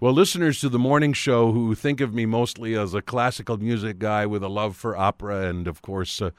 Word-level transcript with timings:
Well, 0.00 0.12
listeners 0.12 0.60
to 0.60 0.68
the 0.68 0.78
morning 0.78 1.12
show 1.12 1.50
who 1.50 1.74
think 1.74 2.00
of 2.00 2.14
me 2.14 2.24
mostly 2.24 2.76
as 2.76 2.94
a 2.94 3.02
classical 3.02 3.56
music 3.56 3.98
guy 3.98 4.26
with 4.26 4.44
a 4.44 4.48
love 4.48 4.76
for 4.76 4.96
opera 4.96 5.48
and, 5.48 5.66
of 5.66 5.82
course, 5.82 6.22
uh, 6.22 6.30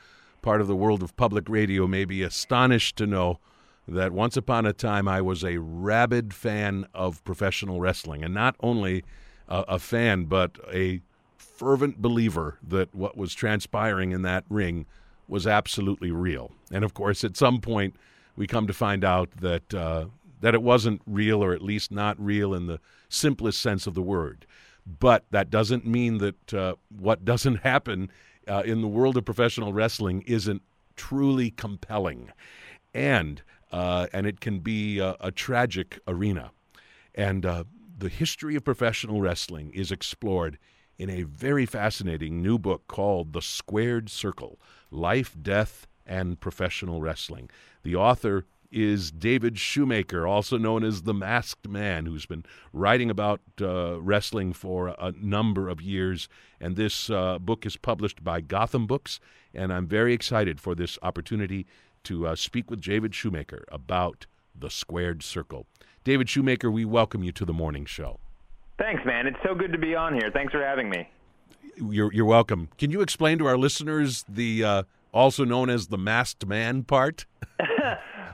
part 0.41 0.61
of 0.61 0.67
the 0.67 0.77
world 0.77 1.03
of 1.03 1.17
public 1.17 1.49
radio 1.49 1.85
may 1.85 2.05
be 2.05 2.23
astonished 2.23 2.95
to 2.95 3.05
know 3.05 3.37
that 3.85 4.13
once 4.13 4.37
upon 4.37 4.65
a 4.65 4.71
time 4.71 5.09
I 5.09 5.19
was 5.19 5.43
a 5.43 5.57
rabid 5.57 6.33
fan 6.33 6.87
of 6.93 7.21
professional 7.25 7.81
wrestling. 7.81 8.23
And 8.23 8.33
not 8.33 8.55
only 8.61 9.03
uh, 9.49 9.65
a 9.67 9.77
fan, 9.77 10.23
but 10.23 10.57
a 10.71 11.01
fervent 11.35 12.01
believer 12.01 12.59
that 12.65 12.95
what 12.95 13.17
was 13.17 13.33
transpiring 13.33 14.13
in 14.13 14.21
that 14.21 14.45
ring 14.47 14.85
was 15.27 15.45
absolutely 15.45 16.11
real. 16.11 16.51
And 16.71 16.85
of 16.85 16.93
course, 16.93 17.25
at 17.25 17.35
some 17.35 17.59
point, 17.59 17.97
we 18.37 18.47
come 18.47 18.67
to 18.67 18.73
find 18.73 19.03
out 19.03 19.29
that 19.41 19.73
uh, 19.73 20.05
that 20.39 20.53
it 20.53 20.61
wasn't 20.61 21.01
real, 21.05 21.43
or 21.43 21.53
at 21.53 21.61
least 21.61 21.91
not 21.91 22.19
real 22.23 22.53
in 22.53 22.67
the 22.67 22.79
simplest 23.09 23.61
sense 23.61 23.87
of 23.87 23.93
the 23.93 24.01
word. 24.01 24.45
But 24.85 25.25
that 25.31 25.49
doesn't 25.49 25.85
mean 25.85 26.17
that 26.19 26.53
uh, 26.53 26.75
what 26.89 27.25
doesn't 27.25 27.55
happen 27.63 28.11
uh, 28.47 28.63
in 28.65 28.81
the 28.81 28.87
world 28.87 29.17
of 29.17 29.25
professional 29.25 29.73
wrestling 29.73 30.23
isn't 30.25 30.61
truly 30.95 31.51
compelling, 31.51 32.31
and 32.93 33.41
uh, 33.71 34.07
and 34.11 34.25
it 34.25 34.39
can 34.39 34.59
be 34.59 34.99
a, 34.99 35.15
a 35.19 35.31
tragic 35.31 35.99
arena. 36.07 36.51
And 37.13 37.45
uh, 37.45 37.65
the 37.97 38.09
history 38.09 38.55
of 38.55 38.63
professional 38.63 39.21
wrestling 39.21 39.71
is 39.71 39.91
explored 39.91 40.57
in 40.97 41.09
a 41.09 41.23
very 41.23 41.65
fascinating 41.65 42.41
new 42.41 42.57
book 42.57 42.87
called 42.87 43.33
The 43.33 43.41
Squared 43.41 44.09
Circle 44.09 44.59
Life, 44.91 45.35
Death, 45.41 45.87
and 46.05 46.39
Professional 46.39 47.01
Wrestling. 47.01 47.49
The 47.83 47.95
author 47.95 48.45
is 48.71 49.11
David 49.11 49.57
Shoemaker, 49.57 50.27
also 50.27 50.57
known 50.57 50.83
as 50.83 51.03
the 51.03 51.13
Masked 51.13 51.67
Man, 51.67 52.05
who's 52.05 52.25
been 52.25 52.45
writing 52.73 53.09
about 53.09 53.41
uh, 53.61 53.99
wrestling 54.01 54.53
for 54.53 54.89
a 54.99 55.13
number 55.19 55.69
of 55.69 55.81
years. 55.81 56.29
And 56.59 56.75
this 56.75 57.09
uh, 57.09 57.39
book 57.39 57.65
is 57.65 57.77
published 57.77 58.23
by 58.23 58.41
Gotham 58.41 58.87
Books. 58.87 59.19
And 59.53 59.73
I'm 59.73 59.87
very 59.87 60.13
excited 60.13 60.59
for 60.59 60.75
this 60.75 60.99
opportunity 61.01 61.65
to 62.03 62.27
uh, 62.27 62.35
speak 62.35 62.69
with 62.69 62.81
David 62.81 63.15
Shoemaker 63.15 63.65
about 63.71 64.25
the 64.57 64.69
Squared 64.69 65.23
Circle. 65.23 65.65
David 66.03 66.29
Shoemaker, 66.29 66.69
we 66.71 66.85
welcome 66.85 67.23
you 67.23 67.31
to 67.33 67.45
the 67.45 67.53
morning 67.53 67.85
show. 67.85 68.19
Thanks, 68.77 69.03
man. 69.05 69.27
It's 69.27 69.39
so 69.43 69.53
good 69.53 69.71
to 69.71 69.77
be 69.77 69.95
on 69.95 70.13
here. 70.13 70.31
Thanks 70.31 70.53
for 70.53 70.63
having 70.63 70.89
me. 70.89 71.09
You're, 71.75 72.13
you're 72.13 72.25
welcome. 72.25 72.69
Can 72.77 72.91
you 72.91 73.01
explain 73.01 73.37
to 73.39 73.45
our 73.45 73.57
listeners 73.57 74.23
the 74.27 74.63
uh, 74.63 74.83
also 75.13 75.43
known 75.43 75.69
as 75.69 75.87
the 75.87 75.97
masked 75.97 76.45
man 76.45 76.83
part? 76.83 77.25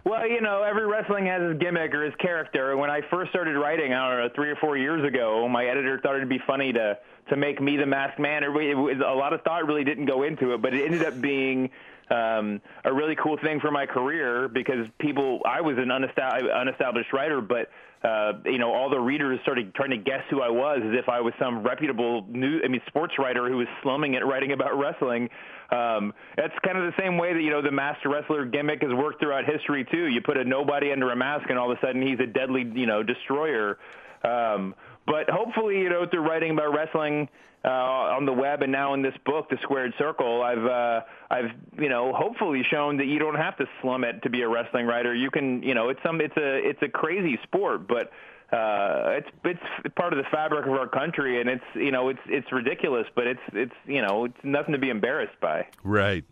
well, 0.06 0.28
you 0.28 0.40
know, 0.40 0.62
every 0.62 0.86
wrestling 0.86 1.26
has 1.26 1.42
his 1.42 1.58
gimmick 1.60 1.94
or 1.94 2.06
his 2.06 2.14
character. 2.16 2.78
When 2.78 2.92
I 2.92 3.02
first 3.10 3.32
started 3.32 3.58
writing, 3.58 3.92
I 3.92 4.10
don't 4.10 4.20
know, 4.20 4.30
three 4.36 4.52
or 4.52 4.56
four 4.56 4.78
years 4.78 5.04
ago, 5.04 5.50
my 5.50 5.66
editor 5.66 6.00
thought 6.00 6.16
it'd 6.16 6.30
be 6.30 6.42
funny 6.46 6.72
to 6.74 6.98
to 7.30 7.36
make 7.36 7.60
me 7.60 7.76
the 7.76 7.88
masked 7.88 8.20
man. 8.20 8.44
It 8.44 8.50
was, 8.50 8.98
a 9.04 9.16
lot 9.16 9.34
of 9.34 9.42
thought 9.42 9.66
really 9.66 9.84
didn't 9.84 10.06
go 10.06 10.22
into 10.22 10.54
it, 10.54 10.62
but 10.62 10.76
it 10.76 10.86
ended 10.86 11.04
up 11.04 11.20
being 11.20 11.72
um, 12.12 12.62
a 12.84 12.94
really 12.94 13.16
cool 13.16 13.38
thing 13.38 13.60
for 13.60 13.72
my 13.72 13.88
career 13.88 14.48
because 14.48 14.88
people, 15.00 15.42
I 15.44 15.62
was 15.62 15.76
an 15.80 15.90
unestablished 15.90 17.12
writer, 17.14 17.42
but 17.42 17.72
uh, 18.04 18.34
you 18.46 18.60
know, 18.60 18.72
all 18.72 18.92
the 18.92 19.00
readers 19.00 19.40
started 19.42 19.74
trying 19.74 19.90
to 19.90 19.98
guess 19.98 20.22
who 20.30 20.42
I 20.42 20.50
was 20.50 20.82
as 20.84 20.94
if 20.94 21.10
I 21.10 21.22
was 21.22 21.34
some 21.40 21.64
reputable 21.64 22.24
new, 22.30 22.62
I 22.64 22.68
mean, 22.68 22.82
sports 22.86 23.16
writer 23.18 23.50
who 23.50 23.58
was 23.58 23.68
slumming 23.82 24.14
it 24.14 24.24
writing 24.24 24.52
about 24.52 24.78
wrestling. 24.78 25.30
Um, 25.72 26.14
that's 26.38 26.54
kind 26.64 26.78
of 26.78 26.86
the 26.86 27.02
same 27.02 27.18
way 27.18 27.34
that, 27.34 27.42
you 27.42 27.50
know, 27.50 27.62
the 27.62 27.72
master 27.72 28.10
wrestler 28.10 28.46
gimmick 28.46 28.82
has 28.82 28.94
worked 28.94 29.20
throughout 29.20 29.46
history 29.46 29.86
too. 29.92 30.06
You 30.08 30.22
put 30.22 30.38
a 30.38 30.44
nobody 30.44 30.92
under 30.92 31.12
a 31.12 31.16
mask 31.16 31.50
and 31.50 31.58
all 31.58 31.72
of 31.72 31.78
a 31.78 31.82
sudden 31.86 32.02
he's 32.02 32.20
a 32.20 32.28
deadly, 32.28 32.70
you 32.74 32.86
know, 32.86 33.02
destroyer. 33.04 33.80
Um, 34.24 34.76
but 35.08 35.30
hopefully, 35.30 35.80
you 35.80 35.90
know, 35.90 36.06
through 36.10 36.28
writing 36.28 36.52
about 36.52 36.74
wrestling 36.74 37.30
uh, 37.66 38.16
on 38.16 38.26
the 38.26 38.34
web 38.34 38.62
and 38.62 38.72
now 38.72 38.94
in 38.94 39.02
this 39.02 39.14
book, 39.26 39.50
The 39.50 39.58
Squared 39.64 39.94
Circle, 39.98 40.44
I've 40.44 40.66
uh, 40.66 41.02
I've 41.32 41.52
you 41.80 41.90
know 41.90 42.14
hopefully 42.14 42.62
shown 42.70 42.98
that 42.98 43.06
you 43.06 43.18
don't 43.18 43.36
have 43.36 43.58
to 43.58 43.66
slum 43.82 44.04
it 44.04 44.22
to 44.24 44.30
be 44.30 44.42
a 44.44 44.48
wrestling 44.48 44.86
writer. 44.86 45.16
You 45.16 45.32
can 45.32 45.64
you 45.64 45.74
know 45.74 45.90
it's 45.90 46.00
some 46.04 46.22
it's 46.22 46.38
a 46.38 46.58
it's 46.58 46.82
a 46.84 46.90
crazy 46.90 47.40
sport, 47.44 47.88
but 47.88 48.12
uh, 48.56 49.20
it's 49.20 49.30
it's 49.44 49.96
part 49.96 50.14
of 50.14 50.18
the 50.18 50.30
fabric 50.32 50.66
of 50.66 50.72
our 50.72 50.88
country, 50.88 51.42
and 51.42 51.50
it's 51.50 51.64
you 51.74 51.92
know 51.92 52.10
it's 52.10 52.20
it's 52.28 52.52
ridiculous, 52.52 53.06
but 53.16 53.28
it's 53.28 53.42
it's 53.54 53.76
you 53.86 54.02
know 54.02 54.26
it's 54.26 54.38
nothing 54.44 54.72
to 54.72 54.80
be 54.80 54.90
embarrassed 54.90 55.40
by. 55.42 55.68
Right. 55.84 56.24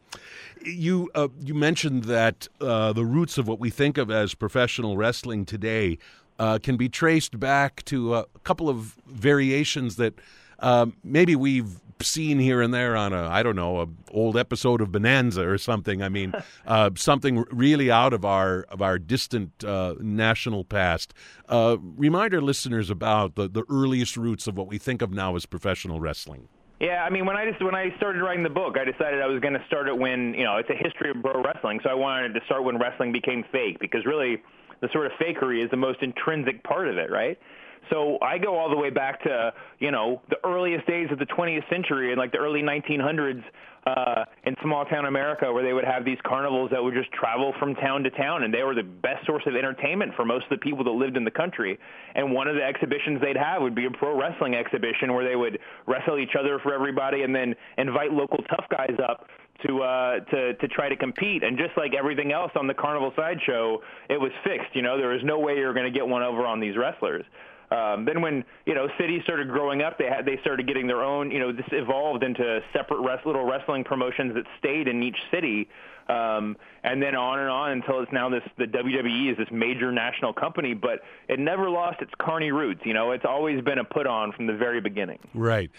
You 0.63 1.09
uh, 1.13 1.27
you 1.39 1.53
mentioned 1.53 2.05
that 2.05 2.47
uh, 2.61 2.93
the 2.93 3.05
roots 3.05 3.37
of 3.37 3.47
what 3.47 3.59
we 3.59 3.69
think 3.69 3.97
of 3.97 4.09
as 4.09 4.33
professional 4.33 4.95
wrestling 4.95 5.45
today 5.45 5.97
uh, 6.39 6.59
can 6.61 6.77
be 6.77 6.87
traced 6.87 7.39
back 7.39 7.83
to 7.85 8.15
a 8.15 8.25
couple 8.43 8.69
of 8.69 8.95
variations 9.05 9.97
that 9.97 10.13
um, 10.59 10.95
maybe 11.03 11.35
we've 11.35 11.79
seen 12.01 12.39
here 12.39 12.61
and 12.61 12.73
there 12.73 12.95
on 12.95 13.13
a 13.13 13.27
I 13.27 13.43
don't 13.43 13.55
know 13.55 13.81
a 13.81 13.87
old 14.11 14.37
episode 14.37 14.81
of 14.81 14.91
Bonanza 14.91 15.47
or 15.47 15.57
something. 15.57 16.01
I 16.01 16.09
mean, 16.09 16.33
uh, 16.67 16.91
something 16.95 17.45
really 17.51 17.89
out 17.89 18.13
of 18.13 18.25
our 18.25 18.63
of 18.63 18.81
our 18.81 18.99
distant 18.99 19.63
uh, 19.63 19.95
national 19.99 20.63
past. 20.65 21.13
Uh, 21.47 21.77
remind 21.79 22.33
our 22.33 22.41
listeners 22.41 22.89
about 22.89 23.35
the 23.35 23.47
the 23.47 23.63
earliest 23.69 24.17
roots 24.17 24.47
of 24.47 24.57
what 24.57 24.67
we 24.67 24.77
think 24.77 25.01
of 25.01 25.11
now 25.11 25.35
as 25.35 25.45
professional 25.45 25.99
wrestling. 25.99 26.47
Yeah, 26.79 27.05
I 27.05 27.09
mean, 27.09 27.25
when 27.25 27.37
I 27.37 27.49
just 27.49 27.63
when 27.63 27.75
I 27.75 27.95
started 27.97 28.21
writing 28.21 28.43
the 28.43 28.49
book, 28.49 28.77
I 28.77 28.83
decided 28.83 29.21
I 29.21 29.27
was 29.27 29.39
going 29.39 29.53
to 29.53 29.63
start 29.67 29.87
it 29.87 29.97
when 29.97 30.33
you 30.33 30.43
know 30.43 30.57
it's 30.57 30.69
a 30.69 30.75
history 30.75 31.11
of 31.11 31.21
pro 31.21 31.41
wrestling, 31.41 31.79
so 31.83 31.89
I 31.89 31.93
wanted 31.93 32.33
to 32.33 32.41
start 32.45 32.63
when 32.63 32.77
wrestling 32.77 33.11
became 33.11 33.43
fake 33.51 33.79
because 33.79 34.05
really 34.05 34.41
the 34.81 34.89
sort 34.91 35.05
of 35.05 35.13
fakery 35.13 35.63
is 35.63 35.71
the 35.71 35.77
most 35.77 36.01
intrinsic 36.01 36.61
part 36.63 36.89
of 36.89 36.97
it, 36.97 37.09
right? 37.09 37.39
So 37.89 38.17
I 38.21 38.37
go 38.37 38.57
all 38.57 38.69
the 38.69 38.77
way 38.77 38.89
back 38.89 39.23
to 39.23 39.53
you 39.79 39.91
know 39.91 40.21
the 40.29 40.37
earliest 40.45 40.87
days 40.87 41.07
of 41.11 41.19
the 41.19 41.25
20th 41.25 41.67
century 41.69 42.11
and 42.11 42.19
like 42.19 42.31
the 42.31 42.37
early 42.37 42.61
1900s 42.61 43.43
uh, 43.85 44.23
in 44.45 44.55
small 44.63 44.85
town 44.85 45.05
America, 45.05 45.51
where 45.51 45.63
they 45.63 45.73
would 45.73 45.83
have 45.83 46.05
these 46.05 46.17
carnivals 46.25 46.71
that 46.71 46.81
would 46.81 46.93
just 46.93 47.11
travel 47.11 47.53
from 47.59 47.75
town 47.75 48.03
to 48.03 48.09
town, 48.11 48.43
and 48.43 48.53
they 48.53 48.63
were 48.63 48.75
the 48.75 48.83
best 48.83 49.25
source 49.25 49.43
of 49.45 49.55
entertainment 49.55 50.13
for 50.15 50.23
most 50.23 50.45
of 50.45 50.51
the 50.51 50.63
people 50.63 50.83
that 50.83 50.91
lived 50.91 51.17
in 51.17 51.25
the 51.25 51.31
country. 51.31 51.77
And 52.15 52.31
one 52.31 52.47
of 52.47 52.55
the 52.55 52.63
exhibitions 52.63 53.19
they'd 53.21 53.35
have 53.35 53.61
would 53.61 53.75
be 53.75 53.85
a 53.85 53.91
pro 53.91 54.17
wrestling 54.17 54.55
exhibition 54.55 55.13
where 55.13 55.27
they 55.27 55.35
would 55.35 55.59
wrestle 55.85 56.17
each 56.17 56.35
other 56.39 56.59
for 56.59 56.73
everybody, 56.73 57.23
and 57.23 57.35
then 57.35 57.55
invite 57.77 58.11
local 58.11 58.37
tough 58.49 58.65
guys 58.71 58.95
up 59.03 59.27
to 59.67 59.83
uh, 59.83 60.19
to 60.31 60.53
to 60.53 60.67
try 60.69 60.87
to 60.87 60.95
compete. 60.95 61.43
And 61.43 61.57
just 61.57 61.75
like 61.75 61.91
everything 61.93 62.31
else 62.31 62.51
on 62.55 62.67
the 62.67 62.73
carnival 62.73 63.11
sideshow, 63.15 63.79
it 64.09 64.19
was 64.19 64.31
fixed. 64.43 64.73
You 64.75 64.81
know, 64.81 64.97
there 64.97 65.09
was 65.09 65.21
no 65.23 65.39
way 65.39 65.57
you 65.57 65.65
were 65.65 65.73
going 65.73 65.91
to 65.91 65.97
get 65.97 66.07
one 66.07 66.23
over 66.23 66.45
on 66.45 66.61
these 66.61 66.77
wrestlers. 66.77 67.25
Um, 67.73 68.05
then 68.05 68.21
when 68.21 68.43
you 68.65 68.75
know 68.75 68.87
cities 68.99 69.21
started 69.23 69.49
growing 69.49 69.81
up, 69.81 69.97
they 69.97 70.05
had 70.05 70.25
they 70.25 70.37
started 70.41 70.67
getting 70.67 70.85
their 70.85 71.01
own. 71.01 71.31
You 71.31 71.39
know, 71.39 71.51
this 71.51 71.65
evolved 71.71 72.23
into 72.23 72.59
separate 72.71 73.01
rest, 73.01 73.25
little 73.25 73.45
wrestling 73.45 73.83
promotions 73.83 74.35
that 74.35 74.43
stayed 74.59 74.87
in 74.87 75.01
each 75.01 75.17
city, 75.31 75.67
um, 76.07 76.55
and 76.83 77.01
then 77.01 77.15
on 77.15 77.39
and 77.39 77.49
on 77.49 77.71
until 77.71 78.01
it's 78.01 78.11
now 78.11 78.29
this 78.29 78.43
the 78.57 78.65
WWE 78.65 79.31
is 79.31 79.37
this 79.37 79.47
major 79.51 79.91
national 79.91 80.33
company, 80.33 80.75
but 80.75 80.99
it 81.27 81.39
never 81.39 81.69
lost 81.69 82.01
its 82.01 82.11
carny 82.19 82.51
roots. 82.51 82.81
You 82.85 82.93
know, 82.93 83.11
it's 83.11 83.25
always 83.25 83.63
been 83.63 83.79
a 83.79 83.85
put 83.85 84.05
on 84.05 84.33
from 84.33 84.45
the 84.45 84.53
very 84.53 84.81
beginning. 84.81 85.19
Right. 85.33 85.71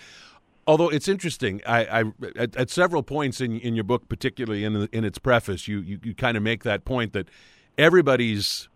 Although 0.67 0.89
it's 0.89 1.09
interesting, 1.09 1.61
I, 1.67 2.01
I 2.01 2.05
at, 2.37 2.57
at, 2.57 2.71
several 2.71 3.03
points 3.03 3.41
in 3.41 3.61
in 3.61 3.75
your 3.75 3.85
book, 3.85 4.09
particularly 4.09 4.65
in 4.65 4.89
in 4.93 5.05
its 5.05 5.19
preface, 5.19 5.69
you 5.69 5.79
you, 5.81 6.01
you 6.03 6.15
kind 6.15 6.37
of 6.37 6.43
make 6.43 6.65
that 6.65 6.85
point 6.85 7.13
that 7.13 7.29
everybody's 7.79 8.69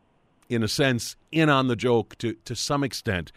in 0.48 0.62
a 0.62 0.69
sense, 0.69 1.16
in 1.31 1.48
on 1.48 1.69
the 1.69 1.76
joke 1.76 2.16
to 2.19 2.34
to 2.44 2.54
some 2.56 2.82
extent, 2.84 3.32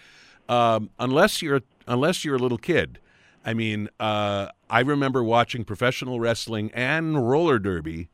um, 0.50 0.90
unless 1.00 1.42
you're 1.42 1.62
unless 1.88 2.24
you're 2.24 2.36
a 2.36 2.40
little 2.40 2.58
kid. 2.58 3.00
I 3.44 3.54
mean, 3.56 3.90
uh, 4.00 4.50
I 4.70 4.82
remember 4.82 5.24
watching 5.24 5.64
professional 5.64 6.20
wrestling 6.20 6.72
and 6.74 7.28
roller 7.28 7.58
derby, 7.58 8.10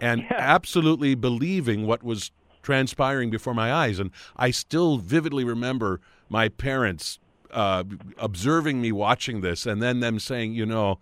and 0.00 0.22
yeah. 0.22 0.36
absolutely 0.38 1.14
believing 1.14 1.86
what 1.86 2.02
was 2.02 2.32
transpiring 2.62 3.30
before 3.30 3.54
my 3.54 3.72
eyes. 3.72 3.98
And 3.98 4.10
I 4.36 4.50
still 4.50 4.98
vividly 4.98 5.44
remember 5.44 6.00
my 6.28 6.48
parents 6.48 7.18
uh, 7.52 7.84
observing 8.18 8.80
me 8.80 8.92
watching 8.92 9.40
this, 9.40 9.66
and 9.66 9.82
then 9.82 10.00
them 10.00 10.18
saying, 10.18 10.54
you 10.54 10.66
know, 10.66 10.98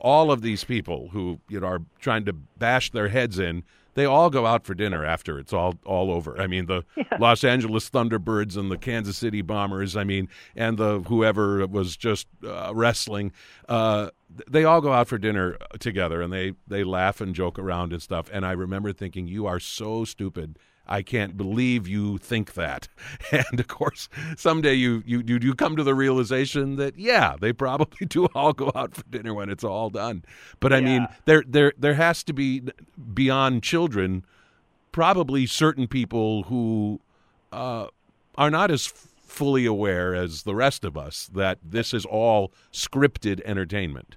all 0.00 0.30
of 0.30 0.42
these 0.42 0.64
people 0.64 1.08
who 1.12 1.40
you 1.48 1.60
know 1.60 1.66
are 1.66 1.82
trying 2.00 2.24
to 2.24 2.32
bash 2.32 2.90
their 2.90 3.08
heads 3.08 3.38
in 3.38 3.64
they 3.98 4.04
all 4.04 4.30
go 4.30 4.46
out 4.46 4.64
for 4.64 4.74
dinner 4.74 5.04
after 5.04 5.38
it's 5.38 5.52
all 5.52 5.74
all 5.84 6.12
over. 6.12 6.40
I 6.40 6.46
mean, 6.46 6.66
the 6.66 6.84
yeah. 6.96 7.04
Los 7.18 7.42
Angeles 7.42 7.90
Thunderbirds 7.90 8.56
and 8.56 8.70
the 8.70 8.78
Kansas 8.78 9.16
City 9.16 9.42
Bombers. 9.42 9.96
I 9.96 10.04
mean, 10.04 10.28
and 10.54 10.78
the 10.78 11.00
whoever 11.00 11.66
was 11.66 11.96
just 11.96 12.28
uh, 12.46 12.72
wrestling. 12.74 13.32
Uh, 13.68 14.10
they 14.48 14.64
all 14.64 14.80
go 14.80 14.92
out 14.92 15.08
for 15.08 15.18
dinner 15.18 15.56
together 15.78 16.20
and 16.22 16.32
they 16.32 16.54
they 16.66 16.84
laugh 16.84 17.20
and 17.20 17.34
joke 17.34 17.58
around 17.58 17.92
and 17.92 18.02
stuff. 18.02 18.28
And 18.32 18.44
I 18.44 18.52
remember 18.52 18.92
thinking, 18.92 19.26
you 19.26 19.46
are 19.46 19.60
so 19.60 20.04
stupid 20.04 20.58
I 20.88 21.02
can't 21.02 21.36
believe 21.36 21.86
you 21.86 22.18
think 22.18 22.54
that. 22.54 22.88
And 23.30 23.60
of 23.60 23.68
course, 23.68 24.08
someday 24.36 24.74
you 24.74 25.02
you 25.04 25.22
you, 25.26 25.38
you 25.42 25.54
come 25.54 25.76
to 25.76 25.82
the 25.82 25.94
realization 25.94 26.76
that 26.76 26.98
yeah, 26.98 27.36
they 27.38 27.52
probably 27.52 28.06
do 28.08 28.26
all 28.34 28.54
go 28.54 28.72
out 28.74 28.94
for 28.94 29.02
dinner 29.10 29.34
when 29.34 29.50
it's 29.50 29.64
all 29.64 29.90
done. 29.90 30.24
But 30.60 30.72
I 30.72 30.78
yeah. 30.78 30.84
mean, 30.84 31.08
there 31.26 31.44
there 31.46 31.72
there 31.76 31.94
has 31.94 32.24
to 32.24 32.32
be 32.32 32.62
beyond 33.12 33.62
children, 33.62 34.24
probably 34.92 35.44
certain 35.46 35.86
people 35.88 36.44
who 36.44 37.00
uh, 37.52 37.88
are 38.36 38.50
not 38.50 38.70
as 38.70 38.86
fully 39.28 39.66
aware 39.66 40.14
as 40.14 40.42
the 40.42 40.54
rest 40.54 40.84
of 40.84 40.96
us 40.96 41.28
that 41.32 41.58
this 41.62 41.92
is 41.92 42.04
all 42.04 42.52
scripted 42.72 43.40
entertainment. 43.44 44.16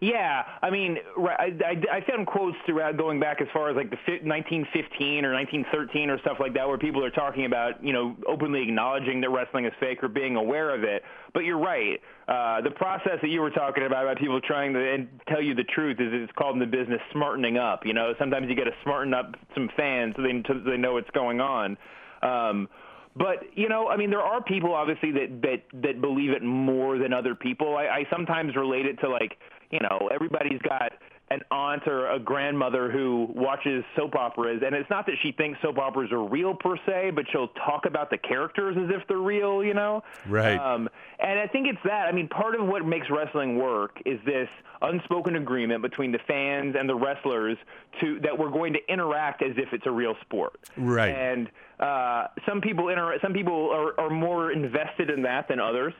Yeah, 0.00 0.44
I 0.62 0.70
mean, 0.70 0.98
I, 1.18 1.52
I, 1.64 1.96
I 1.96 2.00
found 2.08 2.28
quotes 2.28 2.56
throughout 2.64 2.96
going 2.96 3.18
back 3.18 3.40
as 3.40 3.48
far 3.52 3.68
as 3.68 3.74
like 3.74 3.90
the 3.90 3.96
1915 3.96 5.24
or 5.24 5.34
1913 5.34 6.08
or 6.08 6.20
stuff 6.20 6.36
like 6.38 6.54
that, 6.54 6.68
where 6.68 6.78
people 6.78 7.04
are 7.04 7.10
talking 7.10 7.46
about, 7.46 7.82
you 7.82 7.92
know, 7.92 8.14
openly 8.28 8.62
acknowledging 8.62 9.20
that 9.22 9.30
wrestling 9.30 9.64
is 9.64 9.72
fake 9.80 10.02
or 10.04 10.08
being 10.08 10.36
aware 10.36 10.72
of 10.72 10.84
it. 10.84 11.02
But 11.34 11.40
you're 11.40 11.58
right. 11.58 11.98
Uh, 12.28 12.60
the 12.60 12.70
process 12.70 13.18
that 13.22 13.28
you 13.28 13.40
were 13.40 13.50
talking 13.50 13.86
about 13.86 14.04
about 14.04 14.18
people 14.18 14.40
trying 14.40 14.72
to 14.74 15.04
tell 15.26 15.42
you 15.42 15.56
the 15.56 15.64
truth 15.64 15.98
is 15.98 16.10
it's 16.12 16.32
called 16.38 16.54
in 16.54 16.60
the 16.60 16.66
business 16.66 17.00
smartening 17.10 17.58
up. 17.58 17.84
You 17.84 17.94
know, 17.94 18.14
sometimes 18.20 18.48
you 18.48 18.54
got 18.54 18.64
to 18.64 18.76
smarten 18.84 19.12
up 19.14 19.34
some 19.52 19.68
fans 19.76 20.14
so 20.16 20.22
they 20.22 20.42
so 20.46 20.60
they 20.64 20.76
know 20.76 20.92
what's 20.92 21.10
going 21.10 21.40
on. 21.40 21.76
Um, 22.22 22.68
but 23.16 23.38
you 23.54 23.68
know, 23.68 23.88
I 23.88 23.96
mean, 23.96 24.10
there 24.10 24.22
are 24.22 24.42
people 24.42 24.74
obviously 24.74 25.12
that 25.12 25.42
that 25.42 25.80
that 25.82 26.00
believe 26.00 26.30
it 26.30 26.42
more 26.42 26.98
than 26.98 27.12
other 27.12 27.34
people. 27.34 27.76
I, 27.76 27.86
I 27.86 28.04
sometimes 28.10 28.56
relate 28.56 28.86
it 28.86 29.00
to 29.00 29.08
like 29.08 29.36
you 29.70 29.80
know, 29.80 30.08
everybody's 30.12 30.60
got 30.62 30.92
an 31.30 31.40
aunt 31.50 31.86
or 31.86 32.10
a 32.10 32.18
grandmother 32.18 32.90
who 32.90 33.28
watches 33.34 33.84
soap 33.94 34.14
operas, 34.14 34.62
and 34.64 34.74
it's 34.74 34.88
not 34.88 35.06
that 35.06 35.16
she 35.22 35.32
thinks 35.32 35.60
soap 35.60 35.78
operas 35.78 36.10
are 36.10 36.24
real 36.24 36.54
per 36.54 36.76
se, 36.86 37.10
but 37.14 37.26
she'll 37.30 37.48
talk 37.48 37.84
about 37.84 38.10
the 38.10 38.18
characters 38.18 38.76
as 38.78 38.90
if 38.90 39.06
they're 39.08 39.18
real, 39.18 39.62
you 39.62 39.74
know? 39.74 40.02
Right. 40.26 40.56
Um, 40.58 40.88
and 41.18 41.38
I 41.38 41.46
think 41.46 41.66
it's 41.66 41.82
that. 41.84 42.06
I 42.08 42.12
mean, 42.12 42.28
part 42.28 42.54
of 42.54 42.66
what 42.66 42.84
makes 42.86 43.08
wrestling 43.10 43.58
work 43.58 44.00
is 44.06 44.18
this 44.24 44.48
unspoken 44.80 45.36
agreement 45.36 45.82
between 45.82 46.12
the 46.12 46.20
fans 46.26 46.76
and 46.78 46.88
the 46.88 46.94
wrestlers 46.94 47.58
to 48.00 48.20
that 48.20 48.38
we're 48.38 48.50
going 48.50 48.72
to 48.72 48.80
interact 48.88 49.42
as 49.42 49.52
if 49.56 49.72
it's 49.72 49.86
a 49.86 49.90
real 49.90 50.14
sport. 50.22 50.58
Right. 50.76 51.10
And 51.10 51.50
uh, 51.80 52.28
some 52.46 52.60
people 52.60 52.88
inter- 52.88 53.18
some 53.20 53.32
people 53.32 53.70
are, 53.70 53.98
are 54.00 54.10
more 54.10 54.52
invested 54.52 55.10
in 55.10 55.22
that 55.22 55.48
than 55.48 55.60
others. 55.60 55.92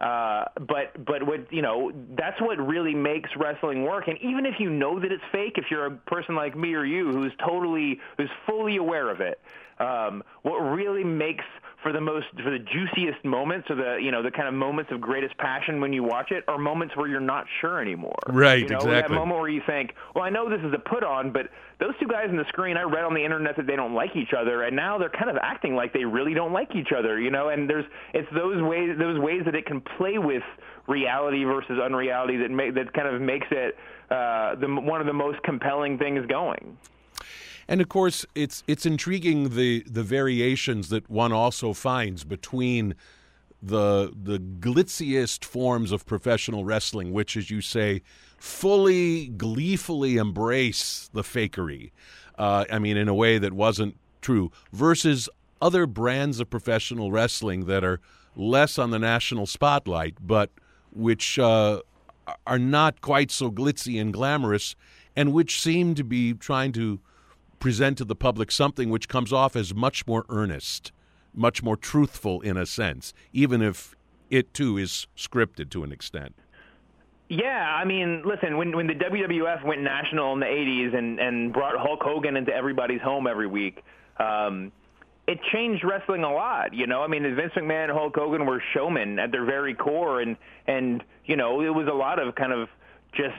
Uh, 0.00 0.44
but 0.54 1.04
but 1.04 1.24
what 1.26 1.52
you 1.52 1.60
know 1.60 1.90
that's 2.16 2.40
what 2.40 2.56
really 2.64 2.94
makes 2.94 3.30
wrestling 3.36 3.82
work. 3.82 4.06
And 4.06 4.16
even 4.22 4.46
if 4.46 4.60
you 4.60 4.70
know 4.70 5.00
that 5.00 5.10
it's 5.10 5.24
fake, 5.32 5.54
if 5.56 5.64
you're 5.70 5.86
a 5.86 5.90
person 5.90 6.36
like 6.36 6.56
me 6.56 6.74
or 6.74 6.84
you 6.84 7.10
who's 7.10 7.32
totally 7.44 7.98
who's 8.16 8.30
fully 8.46 8.76
aware 8.76 9.10
of 9.10 9.20
it, 9.20 9.40
um, 9.80 10.22
what 10.42 10.58
really 10.58 11.02
makes 11.02 11.44
for 11.82 11.92
the 11.92 12.00
most 12.00 12.26
for 12.42 12.50
the 12.50 12.58
juiciest 12.58 13.24
moments 13.24 13.70
or 13.70 13.76
the 13.76 13.98
you 14.02 14.10
know 14.10 14.22
the 14.22 14.30
kind 14.30 14.48
of 14.48 14.54
moments 14.54 14.90
of 14.92 15.00
greatest 15.00 15.36
passion 15.38 15.80
when 15.80 15.92
you 15.92 16.02
watch 16.02 16.32
it 16.32 16.44
are 16.48 16.58
moments 16.58 16.96
where 16.96 17.06
you're 17.06 17.20
not 17.20 17.46
sure 17.60 17.80
anymore. 17.80 18.18
Right, 18.26 18.62
you 18.62 18.68
know, 18.68 18.76
exactly. 18.78 19.00
That 19.02 19.10
moment 19.10 19.40
where 19.40 19.48
you 19.48 19.62
think, 19.64 19.94
well, 20.14 20.24
I 20.24 20.30
know 20.30 20.48
this 20.50 20.60
is 20.60 20.72
a 20.74 20.78
put 20.78 21.04
on, 21.04 21.32
but 21.32 21.48
those 21.78 21.94
two 22.00 22.08
guys 22.08 22.26
on 22.30 22.36
the 22.36 22.46
screen, 22.48 22.76
I 22.76 22.82
read 22.82 23.04
on 23.04 23.14
the 23.14 23.24
internet 23.24 23.56
that 23.56 23.66
they 23.66 23.76
don't 23.76 23.94
like 23.94 24.16
each 24.16 24.32
other, 24.32 24.64
and 24.64 24.74
now 24.74 24.98
they're 24.98 25.08
kind 25.08 25.30
of 25.30 25.36
acting 25.40 25.76
like 25.76 25.92
they 25.92 26.04
really 26.04 26.34
don't 26.34 26.52
like 26.52 26.74
each 26.74 26.92
other. 26.96 27.20
You 27.20 27.30
know, 27.30 27.50
and 27.50 27.70
there's 27.70 27.86
it's 28.12 28.28
those 28.34 28.60
ways 28.62 28.96
those 28.98 29.18
ways 29.20 29.42
that 29.44 29.54
it 29.54 29.66
can 29.66 29.80
play 29.80 30.18
with 30.18 30.42
reality 30.88 31.44
versus 31.44 31.78
unreality 31.82 32.38
that 32.38 32.50
make 32.50 32.74
that 32.74 32.92
kind 32.92 33.06
of 33.06 33.20
makes 33.20 33.46
it 33.50 33.76
uh, 34.10 34.56
the 34.56 34.66
one 34.66 35.00
of 35.00 35.06
the 35.06 35.12
most 35.12 35.42
compelling 35.42 35.98
things 35.98 36.26
going. 36.26 36.76
And 37.68 37.82
of 37.82 37.88
course, 37.88 38.24
it's 38.34 38.64
it's 38.66 38.86
intriguing 38.86 39.50
the 39.50 39.84
the 39.86 40.02
variations 40.02 40.88
that 40.88 41.08
one 41.10 41.32
also 41.32 41.74
finds 41.74 42.24
between 42.24 42.94
the 43.62 44.12
the 44.14 44.38
glitziest 44.38 45.44
forms 45.44 45.92
of 45.92 46.06
professional 46.06 46.64
wrestling, 46.64 47.12
which, 47.12 47.36
as 47.36 47.50
you 47.50 47.60
say, 47.60 48.02
fully 48.38 49.28
gleefully 49.28 50.16
embrace 50.16 51.10
the 51.12 51.22
fakery. 51.22 51.90
Uh, 52.38 52.64
I 52.72 52.78
mean, 52.78 52.96
in 52.96 53.08
a 53.08 53.14
way 53.14 53.38
that 53.38 53.52
wasn't 53.52 53.96
true, 54.22 54.50
versus 54.72 55.28
other 55.60 55.86
brands 55.86 56.40
of 56.40 56.48
professional 56.48 57.10
wrestling 57.10 57.66
that 57.66 57.84
are 57.84 58.00
less 58.34 58.78
on 58.78 58.90
the 58.90 58.98
national 58.98 59.44
spotlight, 59.44 60.14
but 60.20 60.50
which 60.92 61.38
uh, 61.38 61.80
are 62.46 62.58
not 62.58 63.00
quite 63.00 63.30
so 63.30 63.50
glitzy 63.50 64.00
and 64.00 64.14
glamorous, 64.14 64.76
and 65.16 65.32
which 65.32 65.60
seem 65.60 65.94
to 65.96 66.04
be 66.04 66.32
trying 66.32 66.72
to 66.72 67.00
present 67.58 67.98
to 67.98 68.04
the 68.04 68.16
public 68.16 68.50
something 68.50 68.90
which 68.90 69.08
comes 69.08 69.32
off 69.32 69.56
as 69.56 69.74
much 69.74 70.06
more 70.06 70.24
earnest, 70.28 70.92
much 71.34 71.62
more 71.62 71.76
truthful 71.76 72.40
in 72.40 72.56
a 72.56 72.66
sense, 72.66 73.12
even 73.32 73.62
if 73.62 73.94
it 74.30 74.52
too 74.54 74.76
is 74.76 75.06
scripted 75.16 75.70
to 75.70 75.82
an 75.82 75.92
extent. 75.92 76.34
Yeah, 77.28 77.76
I 77.76 77.84
mean, 77.84 78.22
listen, 78.24 78.56
when 78.56 78.74
when 78.74 78.86
the 78.86 78.94
WWF 78.94 79.62
went 79.64 79.82
national 79.82 80.32
in 80.32 80.40
the 80.40 80.46
'80s 80.46 80.96
and 80.96 81.20
and 81.20 81.52
brought 81.52 81.76
Hulk 81.76 82.02
Hogan 82.02 82.36
into 82.36 82.54
everybody's 82.54 83.02
home 83.02 83.26
every 83.26 83.46
week, 83.46 83.84
um, 84.18 84.72
it 85.26 85.38
changed 85.52 85.84
wrestling 85.84 86.24
a 86.24 86.32
lot. 86.32 86.72
You 86.72 86.86
know, 86.86 87.02
I 87.02 87.06
mean, 87.06 87.22
Vince 87.36 87.52
McMahon 87.54 87.84
and 87.84 87.92
Hulk 87.92 88.14
Hogan 88.16 88.46
were 88.46 88.62
showmen 88.72 89.18
at 89.18 89.30
their 89.30 89.44
very 89.44 89.74
core, 89.74 90.22
and 90.22 90.38
and 90.66 91.04
you 91.26 91.36
know, 91.36 91.60
it 91.60 91.68
was 91.68 91.86
a 91.86 91.94
lot 91.94 92.18
of 92.18 92.34
kind 92.34 92.52
of 92.52 92.70
just 93.12 93.36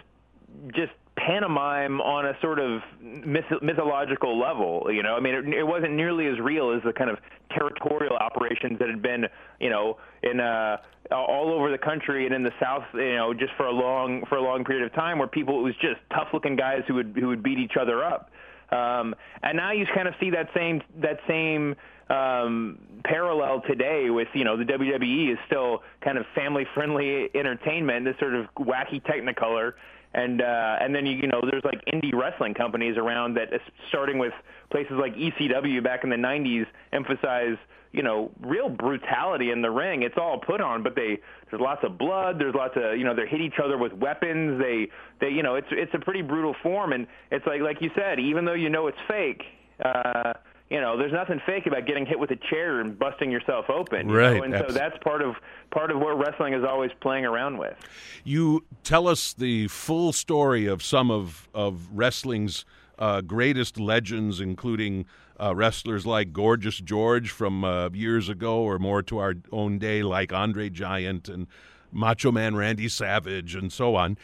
just 0.76 0.92
pantomime 1.16 2.02
on 2.02 2.26
a 2.26 2.34
sort 2.42 2.60
of 2.60 2.82
myth- 3.02 3.62
mythological 3.62 4.40
level. 4.40 4.88
You 4.92 5.04
know, 5.04 5.16
I 5.16 5.20
mean, 5.20 5.36
it, 5.36 5.48
it 5.60 5.68
wasn't 5.68 5.94
nearly 5.94 6.28
as 6.28 6.40
real 6.40 6.72
as 6.72 6.82
the 6.84 6.94
kind 6.94 7.10
of 7.10 7.18
territorial 7.52 8.16
operations 8.16 8.80
that 8.80 8.90
had 8.90 9.02
been, 9.02 9.28
you 9.60 9.70
know, 9.70 9.98
in 10.24 10.40
uh, 10.40 10.78
all 11.12 11.52
over 11.54 11.72
the 11.72 11.78
country 11.78 12.26
and 12.26 12.34
in 12.34 12.44
the 12.44 12.54
South. 12.62 12.84
You 12.94 13.16
know, 13.16 13.34
just 13.34 13.54
for 13.58 13.66
a 13.66 13.72
long 13.72 14.24
for 14.30 14.38
a 14.38 14.42
long 14.42 14.64
period 14.64 14.86
of 14.86 14.94
time, 14.94 15.20
where 15.20 15.28
people 15.28 15.60
it 15.60 15.64
was 15.64 15.76
just 15.76 16.00
tough-looking 16.14 16.56
guys 16.56 16.84
who 16.88 16.96
would 16.96 17.16
who 17.20 17.28
would 17.28 17.44
beat 17.44 17.60
each 17.60 17.78
other 17.80 18.04
up. 18.04 18.32
Um, 18.72 19.16
and 19.42 19.58
now 19.58 19.72
you 19.72 19.86
kind 19.94 20.08
of 20.08 20.14
see 20.20 20.30
that 20.32 20.50
same 20.56 20.82
that 21.02 21.20
same 21.28 21.76
um, 22.10 22.80
parallel 23.04 23.62
today 23.62 24.10
with 24.10 24.28
you 24.34 24.44
know 24.44 24.58
the 24.58 24.64
WWE 24.64 25.32
is 25.32 25.40
still 25.46 25.84
kind 26.02 26.18
of 26.18 26.26
family 26.36 26.66
friendly 26.74 27.30
entertainment, 27.36 28.06
this 28.06 28.16
sort 28.20 28.36
of 28.36 28.48
wacky 28.56 29.02
Technicolor, 29.04 29.74
and 30.14 30.42
uh, 30.42 30.78
and 30.82 30.94
then 30.94 31.06
you, 31.06 31.18
you 31.18 31.28
know 31.28 31.42
there's 31.50 31.64
like 31.64 31.84
indie 31.86 32.14
wrestling 32.14 32.54
companies 32.54 32.98
around 32.98 33.36
that, 33.36 33.50
starting 33.90 34.18
with 34.18 34.34
places 34.72 34.94
like 35.00 35.16
ECW 35.16 35.84
back 35.84 36.04
in 36.04 36.10
the 36.10 36.16
'90s, 36.16 36.66
emphasize 36.94 37.58
you 37.92 38.02
know 38.02 38.32
real 38.42 38.70
brutality 38.70 39.52
in 39.52 39.62
the 39.62 39.70
ring. 39.70 40.04
It's 40.04 40.18
all 40.18 40.40
put 40.40 40.62
on, 40.62 40.82
but 40.82 40.96
they 40.96 41.20
there's 41.50 41.62
lots 41.62 41.84
of 41.84 41.98
blood. 41.98 42.40
There's 42.40 42.56
lots 42.56 42.74
of 42.76 42.98
you 42.98 43.04
know 43.04 43.16
they 43.16 43.28
hit 43.28 43.42
each 43.42 43.60
other 43.64 43.78
with 43.78 43.94
weapons. 43.94 44.60
They 44.60 44.88
they 45.22 45.30
you 45.30 45.44
know 45.44 45.56
it's 45.56 45.68
it's 45.72 45.94
a 45.94 46.00
pretty 46.00 46.24
brutal 46.24 46.56
form, 46.64 46.94
and 46.94 47.06
it's 47.32 47.46
like 47.46 47.62
like 47.62 47.82
you 47.82 47.92
said, 47.96 48.20
even 48.20 48.46
though 48.46 48.54
you 48.54 48.70
know 48.70 48.88
it's 48.88 48.98
fake. 49.08 49.44
Uh, 49.84 50.34
you 50.70 50.80
know, 50.80 50.98
there's 50.98 51.12
nothing 51.12 51.42
fake 51.46 51.66
about 51.66 51.88
getting 51.88 52.06
hit 52.06 52.20
with 52.20 52.30
a 52.30 52.36
chair 52.36 52.80
and 52.80 52.98
busting 52.98 53.32
yourself 53.32 53.70
open. 53.70 54.10
You 54.10 54.16
right. 54.16 54.38
Know? 54.38 54.44
And 54.44 54.54
so 54.68 54.72
that's 54.72 54.98
part 55.04 55.22
of 55.22 55.36
part 55.72 55.90
of 55.90 56.00
what 56.00 56.18
wrestling 56.20 56.54
is 56.54 56.64
always 56.64 56.92
playing 57.02 57.26
around 57.26 57.58
with. 57.58 57.76
You 58.24 58.66
tell 58.84 59.08
us 59.08 59.34
the 59.34 59.68
full 59.68 60.14
story 60.14 60.68
of 60.68 60.84
some 60.84 61.10
of 61.10 61.50
of 61.54 61.88
wrestling's 61.92 62.66
uh, 63.00 63.22
greatest 63.22 63.80
legends, 63.80 64.40
including 64.40 65.06
uh, 65.40 65.56
wrestlers 65.56 66.06
like 66.06 66.34
Gorgeous 66.34 66.78
George 66.78 67.32
from 67.32 67.64
uh, 67.64 67.90
years 67.90 68.30
ago, 68.30 68.60
or 68.60 68.78
more 68.78 69.02
to 69.04 69.18
our 69.18 69.36
own 69.52 69.80
day, 69.80 70.04
like 70.04 70.32
Andre 70.32 70.70
Giant 70.70 71.30
and 71.30 71.48
Macho 71.92 72.32
Man 72.32 72.56
Randy 72.56 72.90
Savage, 72.90 73.56
and 73.56 73.74
so 73.74 73.96
on. 73.96 74.18